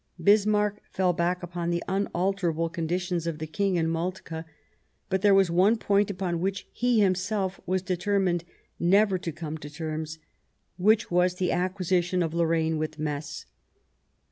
Bismarck 0.19 0.81
fell 0.89 1.13
back 1.13 1.43
upon 1.43 1.69
the 1.69 1.83
unalterable 1.87 2.69
con 2.69 2.87
ditions 2.87 3.27
of 3.27 3.37
the 3.37 3.45
King 3.45 3.77
and 3.77 3.91
Moltke; 3.91 4.45
but 5.11 5.21
there 5.21 5.35
was 5.35 5.51
one 5.51 5.77
point 5.77 6.09
upon 6.09 6.39
which 6.41 6.67
he 6.73 6.99
himself 7.01 7.61
was 7.67 7.83
determined 7.83 8.43
never 8.79 9.19
to 9.19 9.31
come 9.31 9.59
to 9.59 9.69
terms, 9.69 10.17
which 10.77 11.11
was 11.11 11.35
the 11.35 11.51
acquisition 11.51 12.23
of 12.23 12.33
Lorraine 12.33 12.79
with 12.79 12.97
Metz. 12.97 13.45